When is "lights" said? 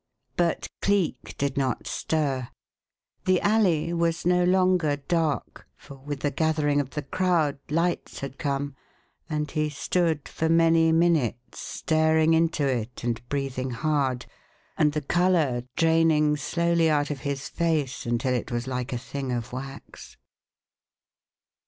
7.69-8.21